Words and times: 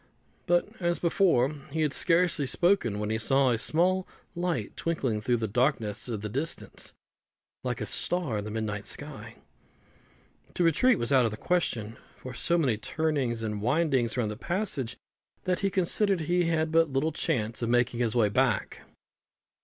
But, 0.47 0.67
as 0.79 0.97
before, 0.97 1.53
he 1.69 1.81
had 1.81 1.93
scarcely 1.93 2.47
spoken, 2.47 2.97
when 2.97 3.11
he 3.11 3.19
saw 3.19 3.51
a 3.51 3.57
small 3.59 4.07
light 4.35 4.75
twinkling 4.75 5.21
through 5.21 5.37
the 5.37 5.47
darkness 5.47 6.09
of 6.09 6.21
the 6.21 6.27
distance, 6.27 6.93
like 7.63 7.79
a 7.81 7.85
star 7.85 8.39
in 8.39 8.43
the 8.45 8.49
midnight 8.49 8.85
sky. 8.85 9.35
To 10.55 10.63
retreat 10.63 10.97
was 10.97 11.13
out 11.13 11.25
of 11.25 11.29
the 11.29 11.37
question; 11.37 11.97
for 12.17 12.33
so 12.33 12.57
many 12.57 12.77
turnings 12.77 13.43
and 13.43 13.61
windings 13.61 14.17
were 14.17 14.23
in 14.23 14.29
the 14.29 14.35
passage, 14.35 14.97
that 15.43 15.59
he 15.59 15.69
considered 15.69 16.21
he 16.21 16.45
had 16.45 16.71
but 16.71 16.89
little 16.89 17.11
chance 17.11 17.61
of 17.61 17.69
making 17.69 17.99
his 17.99 18.15
way 18.15 18.27
back. 18.29 18.81